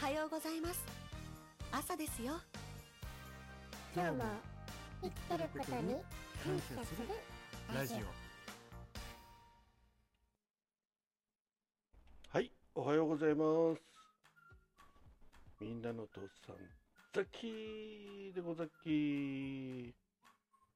[0.00, 0.86] はようございます
[1.72, 2.34] 朝ですよ
[3.92, 4.24] 今日も
[5.02, 5.96] 生きてることに
[6.44, 7.08] 感謝する
[7.74, 7.96] ラジオ
[12.30, 13.82] はい、おはようございます。
[15.60, 16.56] みんなの父さん、
[17.12, 19.92] ザッキーでござっきー。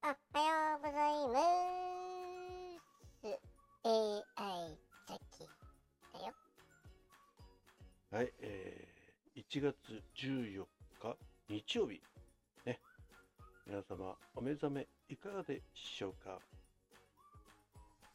[0.02, 1.39] おはようございま
[3.23, 3.39] す。
[3.84, 4.77] AI
[5.07, 5.47] ザキ
[6.19, 6.34] だよ。
[8.11, 8.72] はい、えー、
[9.52, 9.77] 1月
[10.16, 10.65] 14
[10.98, 11.16] 日
[11.51, 12.01] 日曜日。
[12.65, 12.80] ね。
[13.66, 16.38] 皆様、お目覚めいかがでしょうか？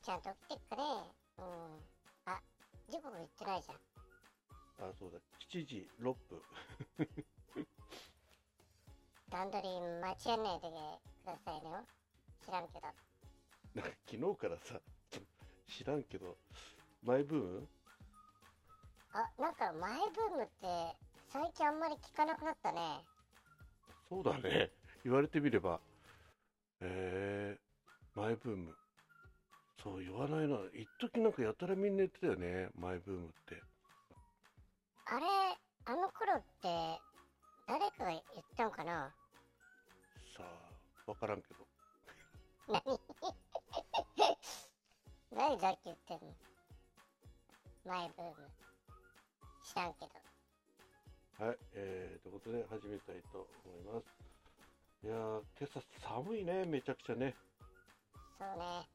[0.02, 0.82] ちゃんと起きてくれ。
[0.82, 1.80] うん。
[2.26, 2.42] あ、
[2.90, 3.74] 時刻言ってないじゃ
[4.86, 4.90] ん。
[4.90, 5.20] あ、そうだ、
[5.52, 6.42] 7時6分。
[9.30, 10.72] 段取り間違えないで
[11.22, 11.86] くださいねよ。
[12.44, 12.88] 知らんけど。
[13.76, 14.82] なんか昨日からさ、
[15.70, 16.36] 知らんけど、
[17.04, 17.68] マイブーム？
[19.14, 20.96] あ、なんかマイブームって
[24.18, 24.72] そうだね。
[25.04, 25.80] 言われてみれば。
[26.82, 28.76] えー、マイブーム。
[29.84, 30.58] そう言わないな。
[30.74, 32.70] 一時なんかやたらみんな言ってたよね。
[32.76, 33.62] マイブームって。
[35.06, 35.26] あれ、
[35.86, 37.00] あの頃って
[37.68, 38.22] 誰かが言っ
[38.56, 39.14] たのかな？
[40.36, 41.68] さあ、わからんけど。
[42.68, 42.82] 何？
[45.32, 46.34] 何さっき言ってんの？
[47.86, 48.36] マイブーム。
[49.64, 50.12] 知らんけど。
[51.40, 54.10] はい、えー、ということで始めたいと思います。
[55.06, 56.66] いやー、今朝寒いね。
[56.66, 57.36] めちゃくちゃね。
[58.40, 58.90] そうね。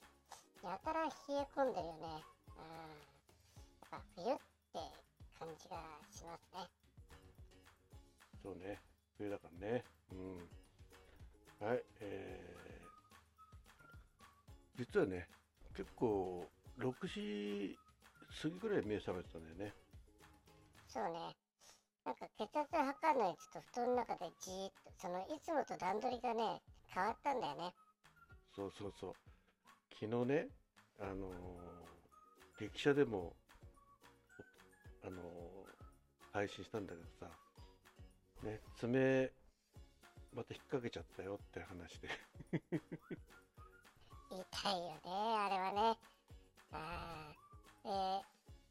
[0.64, 2.02] やたら冷え込んでるよね。
[2.02, 2.10] うん。
[2.10, 4.42] やっぱ冬って
[5.38, 5.76] 感じが
[6.10, 6.66] しますね。
[8.42, 8.80] そうね。
[9.18, 9.84] 冬だからね。
[10.10, 10.14] う
[11.64, 11.64] ん。
[11.64, 15.28] はい、えー、実はね、
[15.76, 16.44] 結構、
[16.80, 17.78] 6時
[18.42, 19.72] 過ぎぐらい目覚めてたんだよね。
[20.88, 21.41] そうね。
[22.04, 27.72] なんか血圧測るのにちょっと布団の中でじーっと、そのいつもと段取りがね、変わったんだよね。
[28.54, 29.12] そうそうそう。
[30.00, 30.48] 昨日ね、
[31.00, 33.34] あのー、劇車でも、
[35.04, 35.22] あのー、
[36.32, 37.26] 配信したんだけどさ、
[38.42, 39.30] ね、爪、
[40.34, 42.08] また引っ掛けちゃったよって話で。
[44.30, 45.98] 痛いよね、あれはね。
[46.72, 48.22] あー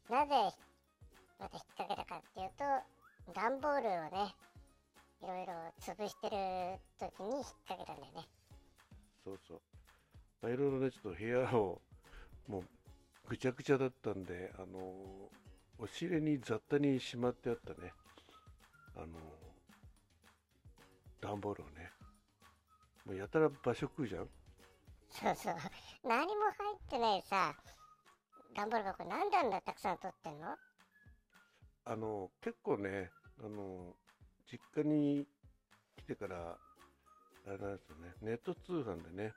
[0.08, 0.56] で、なぜ
[1.38, 2.64] また引っ掛けたかっていうと、
[3.30, 4.34] 段ボールをね、
[5.22, 8.28] いろいろ潰してる時に引っ掛けたんだよね。
[9.24, 9.60] そうそう。
[10.42, 11.80] まあ、いろいろね、ちょっと部屋を、
[12.48, 12.64] もう、
[13.28, 17.92] ぐちゃぐちゃだったんで、あのー、押し入れに雑多にしまってあったね、
[18.96, 19.10] あのー、
[21.20, 21.92] 段ボールをね、
[23.06, 24.28] もうやたら場所食うじゃん
[25.08, 25.54] そうそう。
[26.04, 27.54] 何も入ってないさ、
[28.56, 30.56] 段ボール箱なんであんなたくさん取ってんの？
[31.84, 33.10] あの結構ね、
[33.42, 33.94] あの
[34.50, 35.26] 実家に
[35.96, 36.56] 来てから、
[37.46, 39.32] あれなんですよね、ネット通販でね、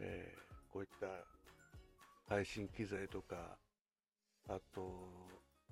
[0.00, 1.06] えー、こういった
[2.32, 3.56] 配信機材とか、
[4.48, 5.08] あと、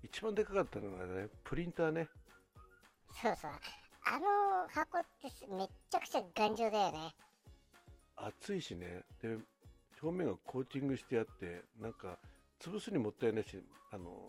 [0.03, 2.09] 一番でかかったのがね、プリンターね。
[3.23, 3.51] そうそう。
[4.09, 7.15] あの箱ってめっちゃくちゃ頑丈だよね。
[8.17, 9.37] 熱いしね、で、
[10.03, 12.19] 表面がコーティングしてあって、なんか、
[12.61, 14.29] 潰すにもったいないし、あの、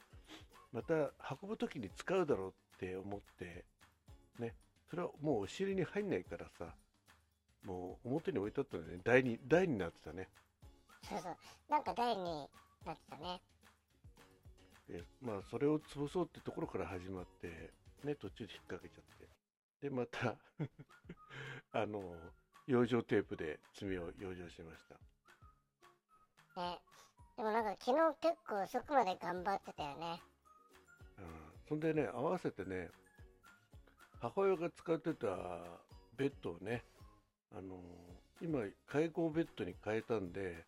[0.78, 0.94] また
[1.42, 3.66] 運ぶ時に使うだろうって思って、
[4.38, 4.54] ね、
[4.88, 6.76] それはもうお尻に入んないからさ、
[7.66, 9.02] もう表に置いてあったんだよね。
[9.04, 10.30] 台に、台になってたね。
[11.10, 11.38] そうそう。
[11.68, 12.48] なんか台に
[12.86, 13.42] なってたね。
[14.88, 17.72] で、まあ、それを潰そうってところから始まって、
[18.04, 19.28] ね、途中で引っ掛けちゃって。
[19.82, 20.36] で、また
[21.74, 22.04] あの、
[22.68, 24.86] 養生テープで爪を養生しまし
[26.56, 26.62] た。
[26.62, 26.80] ね。
[27.36, 30.22] でもなんか昨日結構遅くまで頑張ってたよね。
[31.68, 32.90] そんでね、合わせてね、
[34.20, 35.28] 母親が使ってた
[36.16, 36.84] ベッドをね、
[37.52, 37.78] あの
[38.42, 40.64] 今、介護ベッドに変えたんで、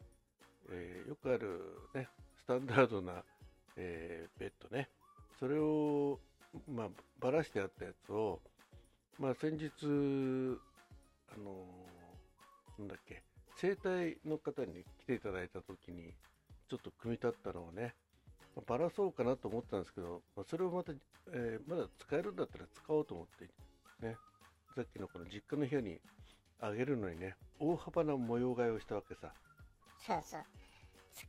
[0.72, 1.62] えーよくある
[1.96, 2.08] ね、
[2.38, 3.24] スタンダードな、
[3.78, 4.90] えーベッドね、
[5.40, 6.20] それを、
[6.68, 6.88] まあ、
[7.20, 8.42] ばらしてあったやつを、
[9.18, 9.70] まあ、先日、
[11.32, 11.66] あの
[12.78, 13.24] なんだっけ、
[13.56, 16.14] 整体の方に来ていただいたときに、
[16.70, 17.96] ちょっと組み立ったのをね、
[18.68, 20.94] ばらそうかなと思ったんですけど、まあ、それをまた、
[21.34, 23.46] えーまだ使えるんだったら使おうと思って、
[24.06, 24.18] ね、
[24.76, 26.00] さっきのこの実家の部屋に
[26.60, 29.32] あげるのにね、大幅な模様替えをしたわけさ。
[30.06, 30.42] そうそう。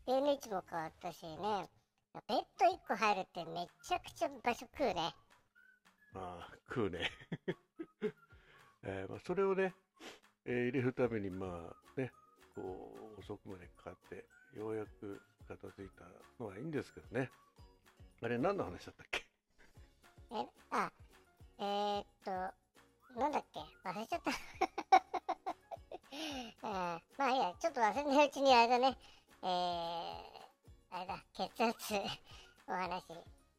[0.05, 1.37] 机の位置も変わったしね。
[2.27, 5.15] ベッド1個入るってめちゃくちゃ場所食うね。
[6.13, 7.11] まあ、食うね。
[8.83, 9.75] えーまあ、それをね、
[10.45, 12.13] えー入れるために、まあね、
[12.55, 14.25] こう、遅くまでかかって、
[14.57, 15.21] ようやく
[15.57, 16.05] 片付いた
[16.39, 17.29] のはいいんですけどね。
[18.23, 19.27] あれ、何の話だったっけ？
[20.33, 20.93] え、あ、
[21.59, 22.31] えー、っと、
[23.19, 23.59] なんだっけ？
[23.89, 24.31] 忘れちゃった。
[26.63, 28.97] あ まあいいや、ちょっと忘れないうちにあれだね。
[29.43, 30.21] えー、
[30.91, 31.95] あれだ、血圧
[32.69, 33.03] お話、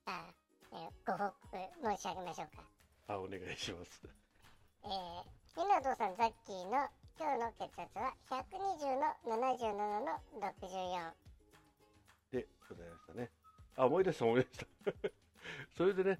[0.06, 0.34] あ
[0.72, 2.64] えーご報告申し上げましょうか。
[3.08, 4.02] あお願いします
[4.84, 5.26] えー、
[5.58, 6.90] みなとさん、ザッキーの
[7.20, 11.21] 今日の血圧は120の77の64。
[12.32, 13.30] でございましたね。
[13.76, 14.68] あ思い出した思い出した。
[15.76, 16.20] それでね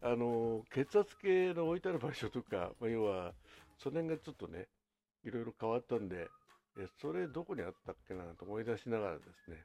[0.00, 3.34] あの血圧計の置いてある場所とか、ま、要は
[3.78, 4.68] その辺がちょっとね
[5.24, 6.28] いろいろ変わったんで
[6.78, 9.64] えそれどこにあったっけなと思い出しながらですね。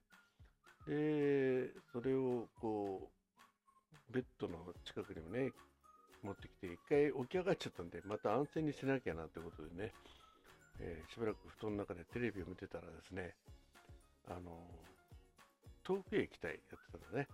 [0.87, 3.11] でそれをこ
[4.09, 5.51] うベッドの近くにもね
[6.23, 9.93] 持ってきて一回起き上がっちゃったんでまた安静にしなきゃなってことでね、
[10.79, 13.35] えーしばらく布団の中でテレビを見てたらですね
[14.27, 14.65] あの
[15.93, 17.27] やってたんだね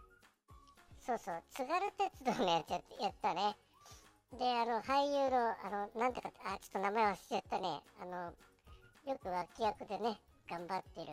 [0.99, 3.55] そうそう、津軽鉄道のやつややったね。
[4.39, 7.81] で、あの、俳優の、あの、なんていうか、あ、ちょっと名前忘れちゃったね。
[7.99, 8.33] あの、
[9.05, 10.17] よく脇役でね、
[10.49, 11.11] 頑張ってる、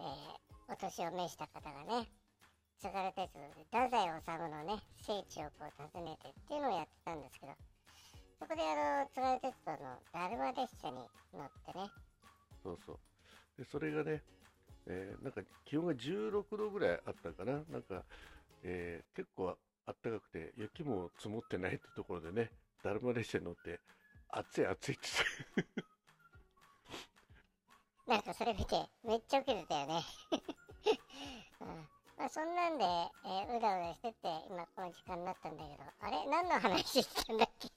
[0.00, 2.08] えーお年を召した方がね、
[2.80, 7.52] 津軽鉄道で太宰治のね、聖地をこう訪ねてっていうのをやってたんですけど、
[8.40, 10.96] そこであの、津軽鉄道のだるま列車に
[11.34, 11.90] 乗ってね、
[12.62, 12.98] そうそう
[13.58, 14.22] でそれがね、
[14.86, 17.62] えーなんか気温が16度ぐらいあったかな。
[17.70, 18.04] なんか、
[18.62, 22.50] えー結構あったかくて雪も積もってないってところでね
[22.82, 23.80] だるま列車に乗って
[24.30, 25.08] 暑い暑いって
[25.56, 25.84] 言って。
[28.06, 30.02] なんかそれ見て、めっちゃウケてたよね。
[31.60, 31.68] うん。
[32.18, 34.16] まあ、そんなんで、えーうだうだしてて、
[34.50, 36.26] 今この時間になったんだけど、あれ？
[36.30, 37.68] 何の話してたんだっけ？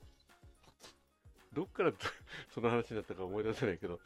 [1.53, 1.93] どっから
[2.53, 3.99] その話になったか思い出せないけど、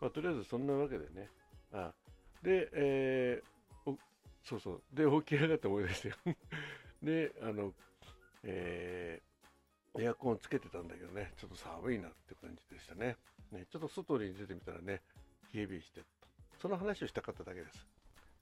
[0.00, 1.30] まあ、とりあえずそんなわけでね。
[1.72, 1.94] あ
[2.42, 3.98] で、えーお
[4.44, 4.82] そうそう。
[4.92, 6.14] で、起き上がって思い出してよ。
[7.02, 7.74] で、あの、
[8.44, 9.28] えー
[10.00, 13.16] エアコンつけてたんだけどね、ちょっと寒いなって感じでしたね。
[13.50, 15.02] ねちょっと外に出てみたらね、
[15.52, 16.06] 冷え冷えしてた。
[16.60, 17.86] その話をしたかっただけです。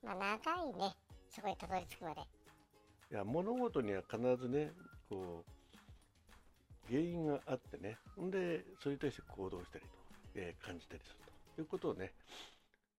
[0.03, 0.95] まあ長いね、
[1.31, 2.21] そこにたどり着くまで。
[2.21, 4.73] いや、物事には必ずね、
[5.09, 9.91] こう、原因があってね、んで、それに対して行動したりと、
[10.35, 11.17] えー感じたりする
[11.55, 12.13] ということをね、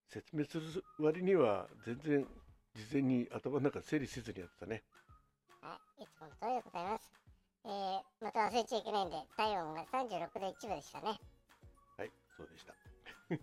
[0.09, 2.27] 説明する割には、全然、
[2.75, 4.83] 事前に頭の中整理せずにやってたね。
[5.62, 7.12] はい、いつもの通りでございます。
[7.65, 11.19] えー、また忘れちゃいけないんで、体温が36度1分でしたね。
[11.98, 12.74] はい、そうでした。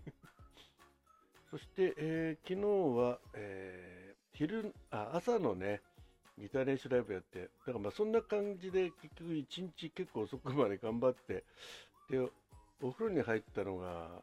[1.51, 5.81] そして、えー昨日は、えー昼あ、朝のね、
[6.37, 11.45] ギター練習ライブやって、だからまあそんな感じで結局一日結構遅くまで頑張って、
[12.09, 12.19] で、
[12.81, 14.21] お風呂に入ったのが、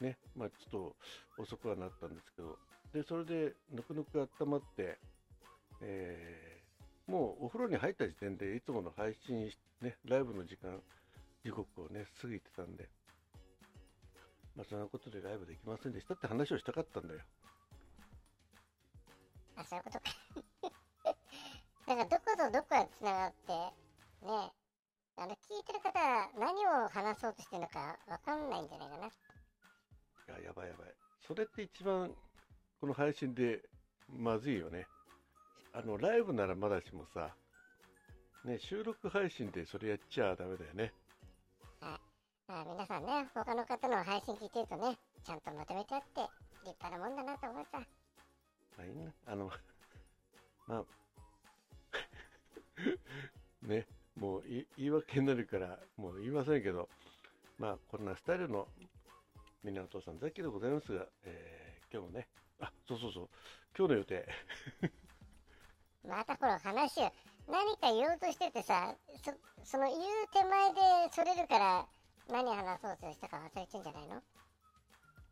[0.00, 0.70] ね、まあちょっ
[1.36, 2.58] と遅くはなったんですけど、
[2.92, 4.98] で、それでぬくぬく温まって、
[5.80, 6.56] えー
[7.06, 9.50] もうお風呂に入った時点でいつもの配信、
[9.80, 10.80] ね、ライブの時間、
[11.44, 12.88] 時刻をね、過ぎてたんで、
[14.56, 17.20] まあ、そんなことでライブできませんでしたって話をしたかったんだよ。
[19.56, 20.04] あ、そういうことか。
[21.86, 24.52] だからどことどこがつながって、ね、
[25.16, 29.10] あの、聞いてる方は何を話そうとしてるのかわかんないんじゃないかな。
[30.28, 30.88] いや、やばいやばい。
[31.26, 32.10] それって一番、
[32.80, 33.62] この配信で
[34.08, 34.86] まずいよね。
[35.72, 37.34] あの、ライブならまだしもさ、
[38.44, 40.92] ね、収録配信でそれやっちゃダメだよね。
[42.48, 46.20] まあ、皆さんね、他の方の配信聞いてるとね、ちゃんとまとめてあって、
[46.64, 47.80] 立派なもんだなと思うさ。
[48.78, 49.12] まあいいな。
[49.26, 49.50] あの、
[50.68, 50.84] まあ、
[53.66, 56.88] ね、もうい言い訳になるから、もう言いませんけど、
[57.58, 58.68] まあ、こんなスタイルの
[59.66, 62.28] みんなお父さん、ザッキーでございますが、えー今日もね、
[62.60, 63.28] あ、そうそうそう、
[63.76, 64.28] 今日の予定、
[66.06, 67.12] またこの話を、
[67.48, 68.94] 何か言おうとしててさ、
[69.24, 69.32] そ
[69.64, 70.80] その言う手前で
[71.12, 71.88] それるから、
[72.28, 74.22] 何話そうとしたか忘れてんじゃないの？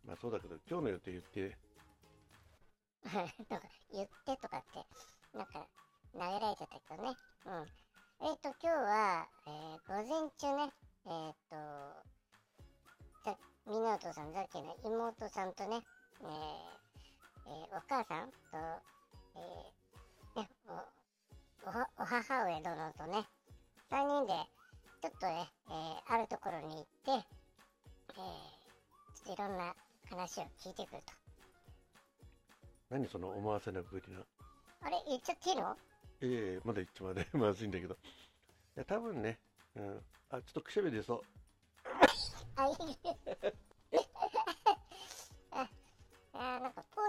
[0.05, 1.57] まあそうだけど、今日の予定言って、
[3.49, 4.85] なんか言ってとかって、
[5.39, 5.69] なんか
[6.13, 7.17] 投げられちゃったけどね。
[7.47, 7.73] うん。
[8.21, 10.54] えっ、と、今日は、えー午前中
[14.15, 15.83] さん、ザッキーの妹さんとね、
[16.23, 16.29] えー
[17.47, 18.35] えーお母さんと、
[19.37, 20.49] えーね、
[21.67, 21.69] お
[22.03, 23.27] お母上殿とね、
[23.91, 24.33] 3人で、
[25.03, 27.23] ちょっとね、えーあるところに行って、えー
[29.25, 29.75] ちょっといろんな
[30.09, 31.13] 話を聞いてくると。
[32.91, 34.21] 何その思わせなぶりな。
[34.83, 35.77] あれ、言っちゃっていいの？
[36.21, 37.95] ええまだ言っちまでまずいんだけど。
[37.95, 37.99] い
[38.77, 39.41] や、多分ね、
[39.75, 40.05] うん。
[40.31, 41.23] あ、ちょっとくしゃみ出そう。
[42.57, 42.75] あ、いい。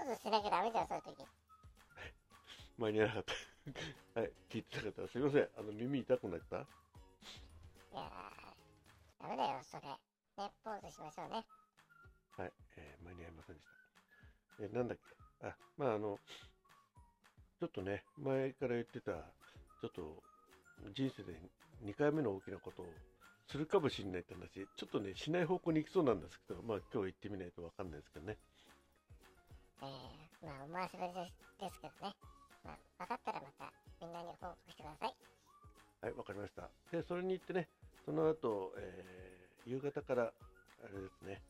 [0.08, 1.26] ズしなきゃダメじゃん、そういう時。
[2.78, 3.34] 間に合わなかった。
[4.22, 5.50] はい、聞いてなかったらすいません。
[5.58, 6.66] あの、耳痛くなった？
[9.28, 9.88] メだよ、それ。
[10.44, 11.46] ね、ポーズしましょうね。
[12.38, 14.64] はい、えー間に合いませんでした。
[14.64, 14.98] えーなんだっ
[15.42, 15.48] け？
[15.48, 16.20] あ、まああの、
[17.60, 20.24] ちょっとね、前から言ってた、ちょっと
[20.94, 21.40] 人生で
[21.84, 22.94] 2回目の大きなことを
[23.48, 28.38] するかもしれないって話、ちょっとね、しない方向に行きそうなんですけど、まあ今日行ってみないとわかんないですけどね。
[30.76, 32.16] えー、まあ、思わせぶりですですけどね。
[32.64, 35.16] まあ、分かったらまたみんなに報告してください。
[36.02, 36.70] はい、わかりました。
[36.92, 37.70] で、それに行ってね、
[38.06, 40.32] その後、えー夕方から、あ
[40.94, 41.42] れですね、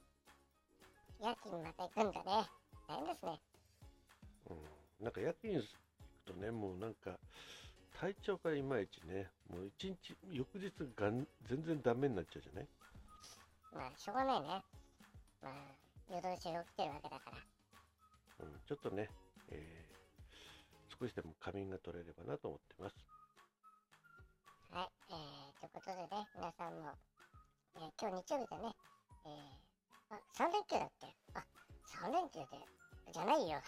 [1.19, 2.49] 夜勤また行くんだね。
[2.87, 3.41] 大変ですね。
[4.49, 5.67] うん、なんか夜勤行く
[6.25, 7.19] とね、もうなんか、
[7.99, 12.67] 体調がいまいちね、もう一日、翌日がん全然ダメになっちゃうじゃない？
[13.73, 14.47] まあ、しょうがないね。
[14.47, 15.53] まあ、
[16.09, 17.37] 夜通し起きてるわけだから。
[18.39, 19.09] うん、ちょっとね、
[19.49, 19.95] えー
[20.99, 22.95] 少しでも仮眠が取れればなと思ってます。
[24.71, 26.95] はい、えー、ということでね、皆さんも、
[27.75, 28.71] えー今日日曜日だね、
[29.25, 31.07] えー、あ、3連休だって。
[31.33, 31.43] あ、
[32.07, 32.47] 3連休で、
[33.11, 33.59] じゃないよ。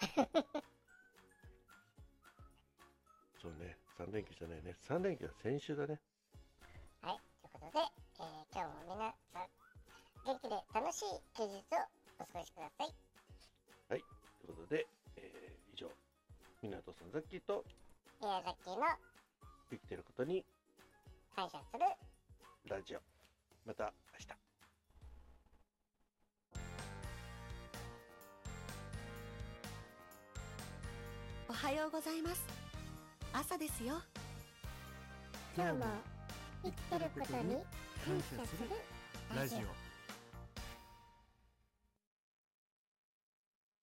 [3.42, 4.74] そうね、3連休じゃないね。
[4.88, 6.00] 3連休は先週だね。
[7.02, 7.78] はい、ということで、
[8.20, 9.48] えー今日も皆さん、
[10.24, 11.84] 元気で楽しい休日を
[12.20, 13.07] お過ごしください。
[14.48, 14.86] ということで、
[15.16, 15.90] えー以上、
[16.62, 17.62] 港さんザッキーと
[18.22, 18.78] 宮崎の
[19.70, 20.42] 生きてることに
[21.36, 21.80] 感謝する
[22.66, 23.00] ラジオ。
[23.66, 24.26] また明日。
[31.50, 32.42] おはようございます
[33.32, 34.00] 朝ですよ
[35.56, 35.84] 今日も
[36.62, 37.56] 生きてることに
[38.04, 38.68] 感謝する
[39.36, 39.87] ラジオ